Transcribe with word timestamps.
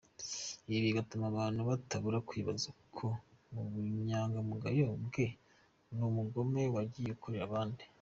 Ibi 0.67 0.79
bigatuma 0.85 1.25
abantu 1.31 1.61
batabura 1.69 2.17
kwibaza 2.27 2.69
ku 2.95 3.05
bunyangamugayo 3.71 4.87
bwe, 5.05 5.25
n’ubugome 5.95 6.61
yagiye 6.77 7.11
akorera 7.17 7.45
abandi. 7.47 7.83